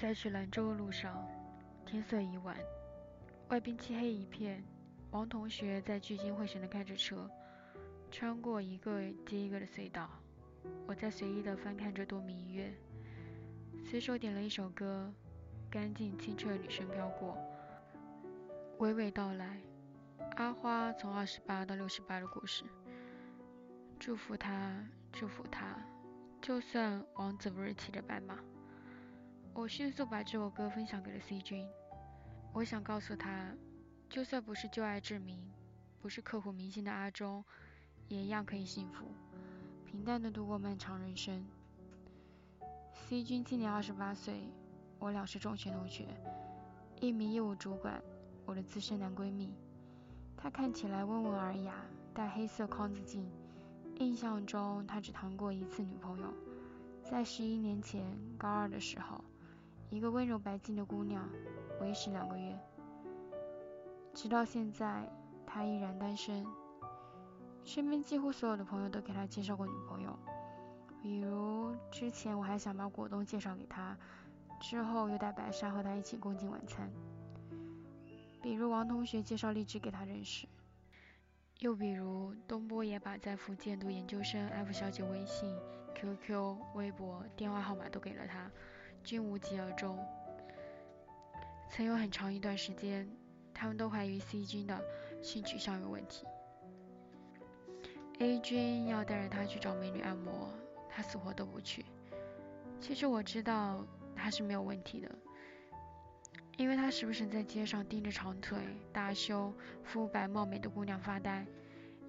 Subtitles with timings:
[0.00, 1.28] 在去兰州的路上，
[1.84, 2.56] 天色已晚，
[3.48, 4.62] 外边漆黑一片。
[5.10, 7.28] 王同学在聚精会神地开着车，
[8.08, 10.08] 穿过一个接一个的隧道。
[10.86, 12.72] 我在随意地翻看着多米音乐，
[13.84, 15.12] 随手点了一首歌，
[15.68, 17.36] 干净清澈的女声飘过，
[18.78, 19.58] 娓娓道来
[20.36, 22.62] 阿花从二十八到六十八的故事。
[23.98, 25.76] 祝福他，祝福他，
[26.40, 28.38] 就算王子不是骑着白马。
[29.54, 31.66] 我迅速把这首歌分享给了 C 君，
[32.52, 33.52] 我想告诉他，
[34.08, 35.36] 就算不是旧爱志明，
[36.00, 37.44] 不是刻骨铭心的阿忠，
[38.06, 39.06] 也一样可以幸福，
[39.84, 41.44] 平淡的度过漫长人生。
[42.92, 44.48] C 君今年二十八岁，
[45.00, 46.06] 我俩是中学同学，
[47.00, 48.00] 一名业务主管，
[48.46, 49.52] 我的资深男闺蜜。
[50.36, 51.74] 他看起来温文尔雅，
[52.14, 53.28] 戴黑色框子镜，
[53.96, 56.32] 印象中他只谈过一次女朋友，
[57.02, 58.04] 在十一年前
[58.38, 59.22] 高二的时候。
[59.90, 61.28] 一个温柔白净的姑娘，
[61.80, 62.58] 维持两个月，
[64.14, 65.10] 直到现在，
[65.46, 66.44] 她依然单身。
[67.64, 70.18] 身边几乎所有的朋友都给她介绍过女朋友，
[71.02, 73.96] 比如之前我还想把果冻介绍给她，
[74.60, 76.90] 之后又带白沙和她一起共进晚餐。
[78.42, 80.46] 比如王同学介绍荔枝给她认识，
[81.60, 85.54] 又比如东波也把在福建读研究生 F 小姐微信、
[85.94, 88.50] QQ、微博、电话号码都给了她。
[89.08, 89.98] 均无疾而终。
[91.70, 93.08] 曾有很长一段时间，
[93.54, 94.78] 他们都怀疑 C 君的
[95.22, 96.26] 性取向有问题。
[98.18, 100.52] A 君要带着他去找美女按摩，
[100.90, 101.86] 他死活都不去。
[102.82, 103.82] 其实我知道
[104.14, 105.10] 他是没有问题的，
[106.58, 108.58] 因为他时不时在街上盯着长腿、
[108.92, 111.46] 大胸、肤白貌美的姑娘发呆，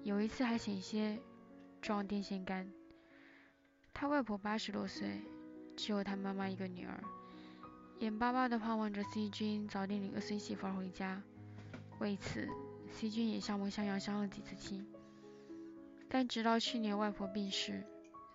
[0.02, 1.18] 有一次还险些
[1.80, 2.70] 撞电线杆。
[3.94, 5.22] 他外婆八十多岁。
[5.82, 7.02] 只有他妈妈一个女儿，
[8.00, 11.22] 眼巴巴地盼望着 C 君早点领个孙媳妇回家。
[12.00, 12.46] 为此
[12.92, 14.86] ，C 君也像模像样相了几次亲。
[16.10, 17.82] 但直到去年外婆病逝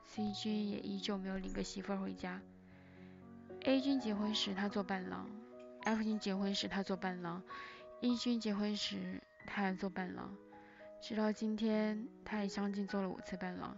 [0.05, 2.41] ，C 君也依旧没有领个媳妇回家。
[3.61, 5.29] A 君结婚时他做伴郎
[5.83, 7.43] ，F 君结婚时他做伴郎
[8.01, 10.35] ，E 君结婚时他也做伴郎，
[10.99, 13.77] 直到今天，他也相继做了五次伴郎。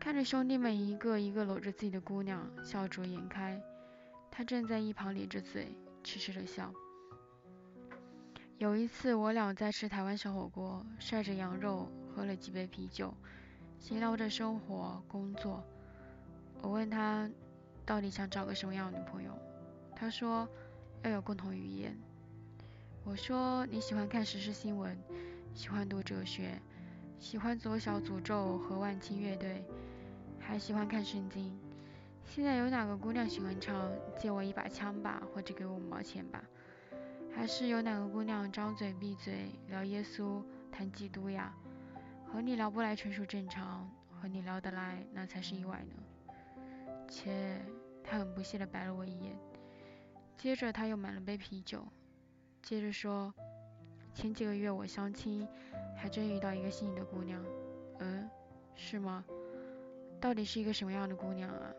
[0.00, 3.60] 看着兄弟们一个一个搂着自己的姑娘，笑逐颜开，
[4.30, 6.72] 他正在一旁咧着嘴，痴痴的笑。
[8.58, 13.14] 有一次，我俩在吃台湾小火锅，晒着羊肉，喝了几杯啤酒，
[13.78, 15.62] 闲聊着生活、工作。
[16.60, 17.30] 我问他，
[17.84, 19.32] 到底想找个什么样的女朋友？
[19.94, 20.48] 他说，
[21.02, 21.96] 要有共同语言。
[23.04, 24.98] 我说，你喜欢看时事新闻，
[25.54, 26.60] 喜欢读哲学。
[27.18, 29.64] 喜欢左小诅咒和万青乐队，
[30.38, 31.58] 还喜欢看圣经。
[32.24, 36.42] 现在有哪个姑娘喜欢唱借我一把枪吧，或者给我五毛钱吧？
[37.34, 41.52] 还是有哪个姑娘张嘴闭嘴聊耶稣、谈基督呀？
[42.24, 43.90] 和你聊不来纯属正常，
[44.20, 46.26] 和你聊得来那才是意外呢。
[47.08, 47.60] 切，
[48.04, 49.36] 他很不屑地白了我一眼，
[50.36, 51.84] 接着他又买了杯啤酒，
[52.62, 53.34] 接着说。
[54.18, 55.46] 前几个月我相亲，
[55.96, 57.40] 还真遇到一个心仪的姑娘。
[58.00, 58.28] 嗯，
[58.74, 59.24] 是吗？
[60.20, 61.72] 到底是一个什么样的姑娘啊？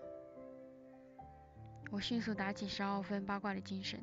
[1.92, 4.00] 我迅速打起十二分八卦的精神。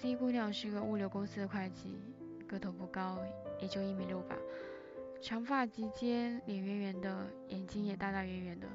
[0.00, 1.98] C 姑娘是个物流公司的会计，
[2.46, 3.18] 个头不高，
[3.60, 4.36] 也就一米六吧，
[5.20, 8.68] 长发及肩，脸圆圆的，眼睛也大大圆圆的，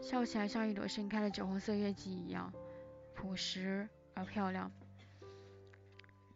[0.00, 2.50] 笑起来像一朵盛开的酒红色月季一样，
[3.14, 4.72] 朴实而漂亮。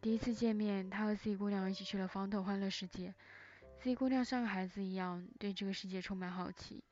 [0.03, 3.15] 第一次见面，他和 C 姑娘一起去了方特欢乐世界。
[3.79, 6.83] C 姑娘像个孩子一样，对这个世界充满好奇。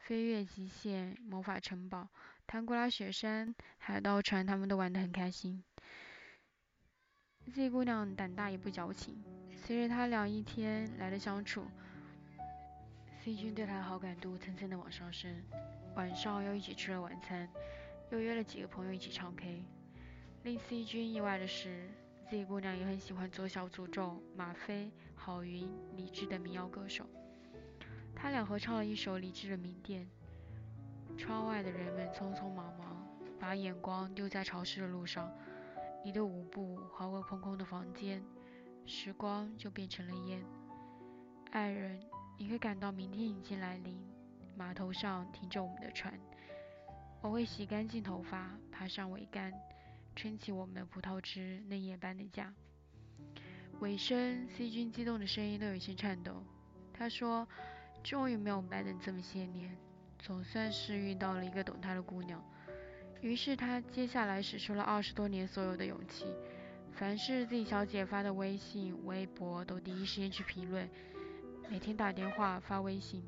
[0.00, 2.08] 飞跃极限、魔法城堡、
[2.48, 5.62] 唐古拉雪山、海盗船，他们都玩得很开心。
[7.54, 9.22] Z 姑娘胆大也不矫情，
[9.54, 11.64] 随着他俩一天来的相处
[13.22, 15.32] ，C 君对她的好感度蹭蹭的往上升。
[15.94, 17.48] 晚上又一起吃了晚餐，
[18.10, 19.62] 又约了几个朋友一起唱 K。
[20.42, 21.88] 令 C 君意外的是。
[22.28, 25.66] 自己姑娘也很喜欢左小诅咒、马飞、郝云、
[25.96, 27.06] 李志等民谣歌手，
[28.14, 30.06] 他俩合唱了一首李志的《名店》。
[31.16, 33.02] 窗外的人们匆匆忙忙，
[33.40, 35.32] 把眼光丢在潮湿的路上。
[36.04, 38.22] 你的舞步划过空空的房间，
[38.84, 40.44] 时光就变成了烟。
[41.50, 41.98] 爱人，
[42.36, 43.98] 你会感到明天已经来临。
[44.54, 46.12] 码头上停着我们的船，
[47.22, 49.50] 我会洗干净头发，爬上桅杆。
[50.20, 52.52] 撑起我们葡萄枝嫩叶般的家。
[53.78, 56.42] 尾声，C 君激动的声音都有些颤抖。
[56.92, 57.46] 他说
[58.02, 59.78] ：“终于没有白等这么些年，
[60.18, 62.44] 总算是遇到了一个懂他的姑娘。
[63.20, 66.26] 于是他接下来使出了二十多年所有的勇气，
[66.94, 70.90] 凡是 Z 小姐发的微信、微博都第一时间去评论，
[71.70, 73.22] 每天打电话、发微信，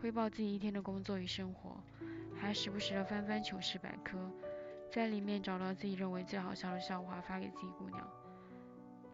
[0.00, 1.78] 汇报自己一天的工作与生活，
[2.40, 4.18] 还时不时的翻翻糗事百科，
[4.92, 8.06] 在里面找到自己认为最好笑的笑话发给自己姑娘。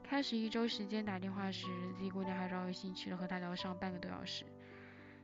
[0.02, 4.44] 开始一周时间打电话时自己姑娘还饶有兴趣的和他聊上半个多小时，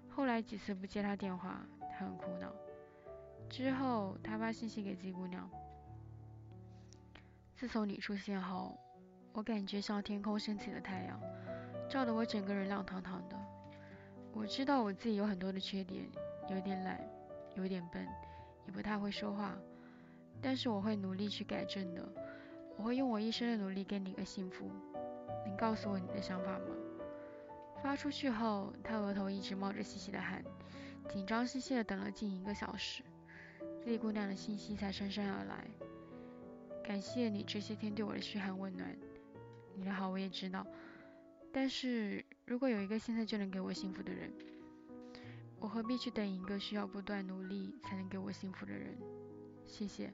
[0.09, 2.53] 后来几次不接他电话，他很苦恼。
[3.51, 5.51] 之后，他发信息给自己姑娘。
[7.57, 8.79] 自从你出现后，
[9.33, 11.21] 我感觉像天空升起的太阳，
[11.91, 13.37] 照得我整个人亮堂堂的。
[14.33, 16.09] 我知道我自己有很多的缺点，
[16.49, 17.01] 有点懒，
[17.57, 18.07] 有点笨，
[18.67, 19.57] 也不太会说话，
[20.41, 22.09] 但是我会努力去改正的。
[22.77, 24.71] 我会用我一生的努力给你一个幸福。
[25.47, 26.67] 能告诉我你的想法吗？
[27.83, 30.43] 发出去后，他额头一直冒着细细的汗，
[31.09, 33.03] 紧张兮兮的等了近一个小时。
[33.85, 35.69] Z 姑娘的信息才姗姗而来，
[36.83, 38.97] 感谢你这些天对我的嘘寒问暖。
[39.77, 40.67] 你的好我也知道，
[41.53, 44.33] 但是如果有一个现在就能给我幸福的人，
[45.61, 48.97] 我何必去等一个需要不断努力才能给我幸福的人？
[49.67, 50.13] 谢谢，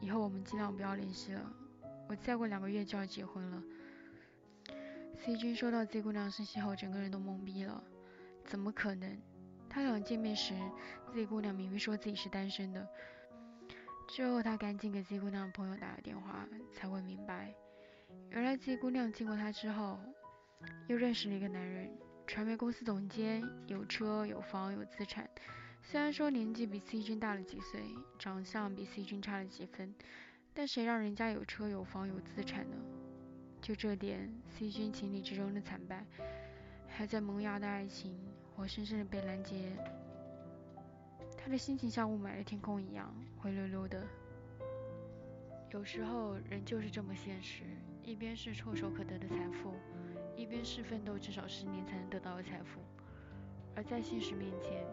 [0.00, 1.52] 以后我们尽量不要联系了。
[2.08, 3.62] 我再过两个月就要结婚了。
[5.18, 7.82] C 君收到 Z 姑娘信息后，整个人都懵逼了，
[8.44, 9.18] 怎么可能？
[9.68, 10.54] 他俩见面时
[11.12, 12.86] ，Z 姑娘明明说自己是单身的。
[14.08, 17.52] 之后他赶紧给 Z 姑娘朋友打了电话，才问明白，
[18.30, 19.98] 原来 Z 姑娘见过他之后，
[20.86, 21.90] 又认识了一个男人，
[22.26, 25.28] 传媒公司总监，有车有房有资产。
[25.88, 27.80] 虽然说年纪比 C 君大了几岁，
[28.18, 29.94] 长相比 C 君差了几分，
[30.52, 32.76] 但谁让人家有车有房有资产呢？
[33.62, 36.04] 就这点，C 君情理之中的惨败，
[36.88, 38.18] 还在萌芽的爱情。
[38.56, 39.76] 活生生的被拦截，
[41.38, 44.04] 他的心情像雾霾的天空一样灰溜溜的。
[45.70, 47.62] 有时候人就是这么现实，
[48.02, 49.74] 一边是唾手可得的财富，
[50.34, 52.80] 一边是奋斗至少十年才能得到的财富。
[53.76, 54.84] 而在现实面前，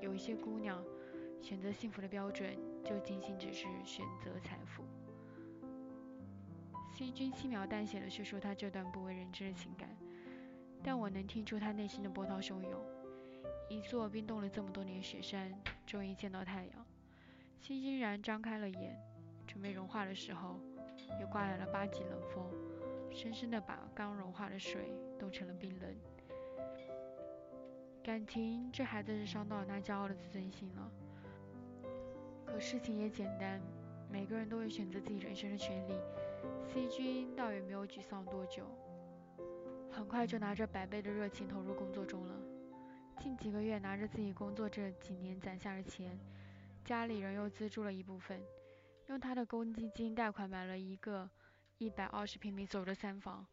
[0.00, 0.82] 有一些姑娘
[1.40, 4.84] 选择幸福的标准就仅仅只是选择财富。
[6.94, 9.88] C 君轻描淡写的叙述他这段不为人知的情感，
[10.82, 12.80] 但我能听出他内心的波涛汹涌。
[13.68, 15.52] 一座冰冻了这么多年雪山，
[15.86, 16.86] 终于见到太阳。
[17.60, 18.96] 欣欣然张开了眼，
[19.46, 20.58] 准备融化的时候，
[21.20, 22.50] 又刮来了八级冷风，
[23.12, 25.94] 深深的把刚融化的水冻成了冰冷。
[28.08, 30.90] 感情这孩子是伤到了他骄傲的自尊心了。
[32.46, 33.60] 可事情也简单，
[34.10, 35.92] 每个人都有选择自己人生的权利。
[36.72, 38.64] C 君倒也没有沮丧多久，
[39.90, 42.34] 很快就拿着百倍的热情投入工作中了。
[43.20, 46.18] 近几个月拿着自己工作这几年攒下的钱，
[46.86, 48.40] 家里人又资助了一部分，
[49.08, 51.28] 用他的公积金贷款买了一个
[51.76, 53.46] 一百二十平米左右的三房。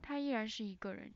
[0.00, 1.12] 他依然是一个人，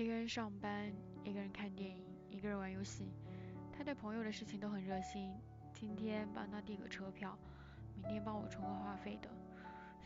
[0.00, 0.90] 一个人上班，
[1.24, 3.12] 一个人看电影，一个人玩游戏。
[3.70, 5.30] 他对朋友的事情都很热心，
[5.74, 7.36] 今天帮他递个车票，
[7.94, 9.28] 明天帮我充个话费的。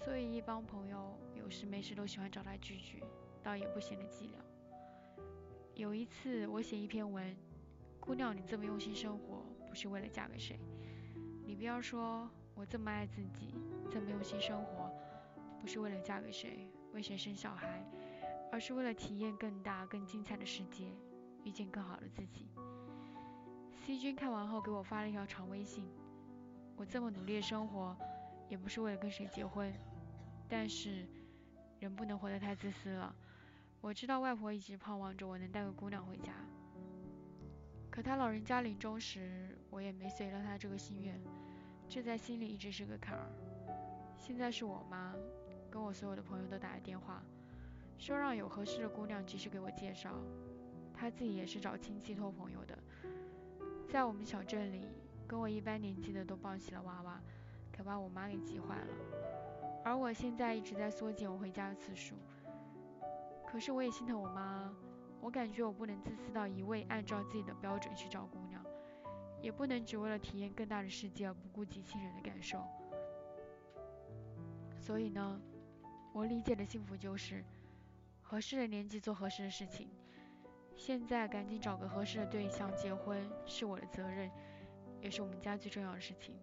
[0.05, 3.05] 所以一帮朋友有事没事都喜欢找他聚聚。
[3.41, 5.23] 倒也不显得寂寥。
[5.77, 7.33] 有一次我写一篇文，
[8.01, 10.59] 姑娘你这么用心生活，不是为了嫁给谁？
[11.47, 13.55] 你不要说我这么爱自己，
[13.89, 14.91] 这么用心生活，
[15.61, 17.81] 不是为了嫁给谁，为谁生小孩，
[18.55, 20.85] 而是为了体验更大更精彩的世界，
[21.43, 22.49] 遇见更好的自己。
[23.85, 25.91] C 君看完后给我发了一条长微信，
[26.77, 27.97] 我这么努力的生活，
[28.49, 29.75] 也不是为了跟谁结婚，
[30.49, 31.05] 但是
[31.81, 33.13] 人不能活得太自私了。
[33.81, 36.33] 我知道外婆一直盼望着我能带个姑娘回家，
[37.91, 41.21] 可她老人家临终时，我也没随了她这个心愿，
[41.89, 43.27] 这在心里一直是个坎儿。
[44.17, 45.13] 现在是我妈
[45.69, 47.21] 跟我所有的朋友都打了电话，
[47.99, 50.11] 说让有合适的姑娘及时给我介绍。
[50.93, 52.79] 她自己也是找亲戚托朋友的，
[53.89, 54.87] 在我们小镇里，
[55.27, 57.21] 跟我一般年纪的都抱起了娃娃，
[57.73, 58.95] 可把我妈给急坏了。
[59.85, 62.15] 而我现在一直在缩减我回家的次数。
[63.47, 64.73] 可是我也心疼我妈，
[65.21, 68.65] 我感觉我不能自私到一味按照自己的标准去找姑娘，
[69.43, 72.63] 也不能只为了体验更大的世界而不顾及亲人的感受。
[74.79, 75.41] 所以呢，
[76.13, 77.45] 我理解的幸福就是
[78.27, 79.89] 合适的年纪做合适的事情。
[80.77, 84.29] 现在赶紧找个合适的对象结婚是我的责任，
[85.01, 86.35] 也是我们家最重要的事情。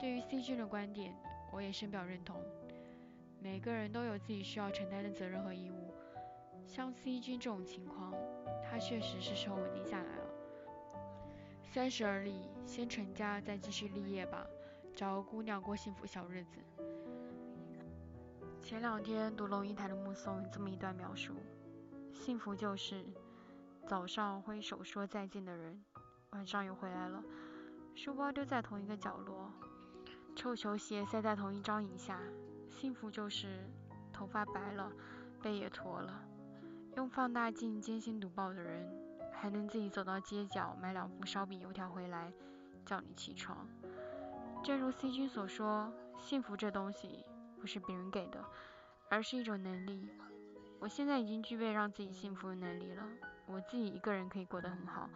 [0.00, 1.14] 对于 C 君的观点，
[1.52, 2.42] 我也深表认同。
[3.38, 5.94] 每个人都有自己需要承担的责任和义务。
[6.66, 8.14] 像 C 君这种情况，
[8.64, 10.24] 他确实是时候稳定下来了。
[11.62, 14.46] 三十而立，先成家再继续立业吧，
[14.96, 16.58] 找个姑娘过幸福小日子。
[18.62, 21.34] 前两天读龙应台的目送这么一段描述：
[22.12, 23.04] 幸福就是
[23.88, 25.84] 早上挥手说再见的人，
[26.30, 27.22] 晚上又回来了，
[27.96, 29.50] 书包丢在同一个角落，
[30.36, 32.20] 臭球鞋塞在同一张椅下。
[32.70, 33.68] 幸福就是
[34.12, 34.90] 头发白了，
[35.42, 36.24] 背也驼了，
[36.96, 38.88] 用放大镜艰辛读报的人，
[39.32, 42.32] 还能自己走到街角买两副烧饼油条回来
[42.86, 43.66] 叫你起床。
[44.62, 47.26] 正如 C 君所说，幸福这东西。
[47.62, 48.44] 不是别人给的，
[49.08, 50.10] 而是一种能力。
[50.80, 53.04] 我现在已经具备让自己幸福的能力了。
[53.46, 55.08] 我自己一个人可以过得很好，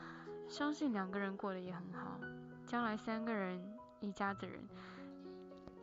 [0.49, 2.21] 相信两个人过得也很好。
[2.65, 3.61] 将来三个人，
[3.99, 4.61] 一家子人，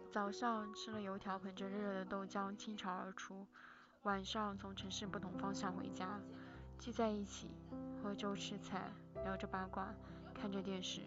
[0.10, 3.46] 早上吃了油条，捧着热热的豆浆倾巢而出；
[4.03, 6.17] 晚上从城市不同方向回家，
[6.79, 7.51] 聚在一起
[8.01, 8.89] 喝粥吃菜，
[9.25, 9.93] 聊着八卦，
[10.34, 11.01] 看着电视。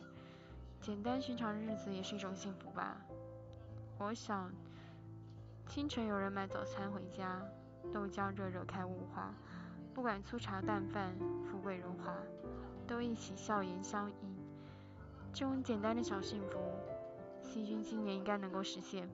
[0.83, 2.99] 简单寻常的日子也是一种幸福吧。
[3.99, 4.53] 我想。
[5.69, 7.43] 清晨有人买早餐回家，
[7.93, 9.35] 豆浆热热开雾化，
[9.93, 12.17] 不管粗茶淡饭、富贵荣华，
[12.87, 14.17] 都一起笑颜相迎。
[15.35, 16.59] 这种简单的小幸福，
[17.43, 19.09] 细菌今年应该能够实现。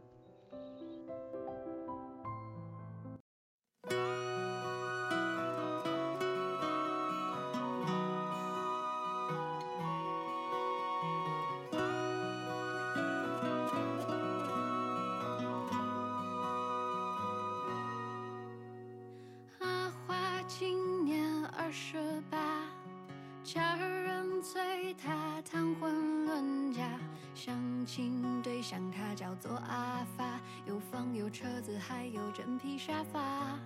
[27.84, 30.40] 情对象他叫做阿发。
[30.66, 33.58] 有房有车子还有真皮沙发。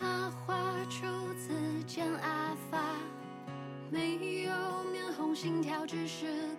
[0.00, 0.56] 阿花
[0.88, 2.94] 初次见阿发
[3.90, 4.52] 没有
[4.92, 6.54] 面红心跳只是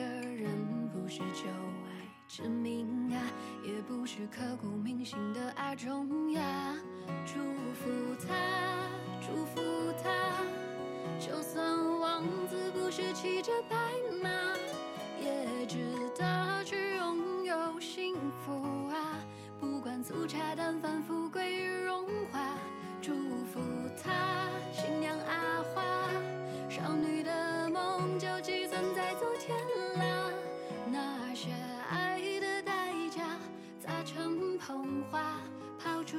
[0.00, 1.90] 个人不是旧爱。
[2.26, 3.20] 证明啊，
[3.64, 6.08] 也不是刻骨铭心的阿忠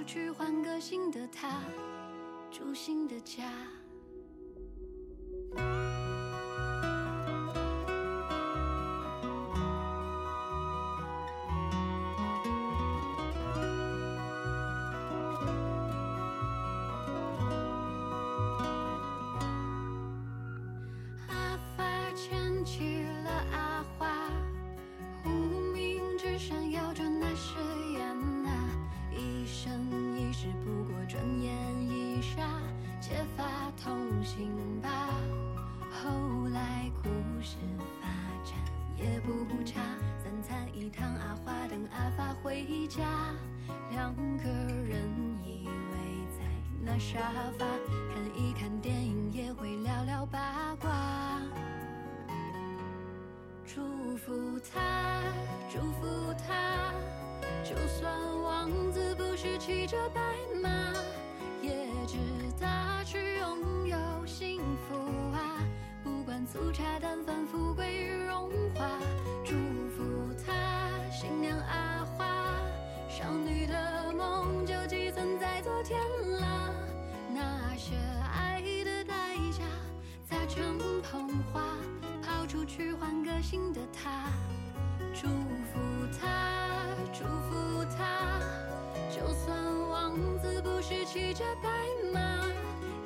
[0.02, 1.62] 出去，换个新的他，
[2.50, 3.44] 住新的家。
[41.02, 43.02] 等阿花，等阿发回家，
[43.90, 44.48] 两个
[44.88, 45.02] 人
[45.44, 45.98] 依偎
[46.38, 46.46] 在
[46.80, 47.20] 那沙
[47.58, 47.66] 发，
[48.14, 51.42] 看一看电影，也会聊聊八卦。
[53.66, 55.24] 祝福他，
[55.72, 56.94] 祝福他，
[57.64, 60.22] 就算王子不是骑着白
[60.62, 60.70] 马，
[61.64, 62.20] 也值
[62.60, 64.96] 得去拥有幸福
[65.36, 65.58] 啊。
[66.04, 68.86] 不管粗茶淡饭，富贵荣华。
[91.14, 91.70] 骑着白
[92.14, 92.48] 马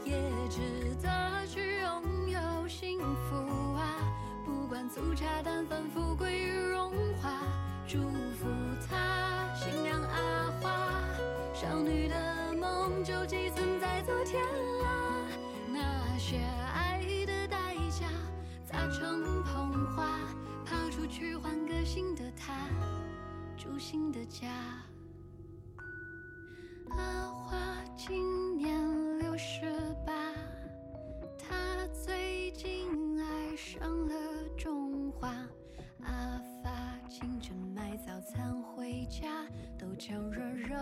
[0.03, 0.13] 也
[0.47, 3.97] 值得去拥有幸福啊
[4.45, 7.31] 不管粗茶淡饭富贵荣华
[7.87, 7.97] 祝
[8.37, 8.45] 福
[8.87, 11.01] 她新娘阿花
[11.51, 14.39] 少女的梦就寄存在昨天
[14.83, 15.27] 啦
[15.73, 16.37] 那些
[16.75, 18.05] 爱的代价
[18.63, 20.19] 扎成捧花
[20.63, 22.53] 抛出去换个新的她
[23.57, 24.47] 住新的家
[37.17, 39.47] 清晨买早餐回家
[39.79, 40.75] 豆浆热热。